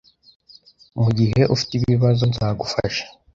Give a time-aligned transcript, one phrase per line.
[1.01, 3.03] Mugihe ufite ibibazo, nzagufasha.